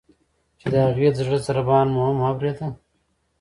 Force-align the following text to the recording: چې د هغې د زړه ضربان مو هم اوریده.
چې 0.59 0.67
د 0.73 0.75
هغې 0.85 1.07
د 1.11 1.15
زړه 1.27 1.37
ضربان 1.47 1.87
مو 1.93 2.01
هم 2.07 2.17
اوریده. 2.29 2.67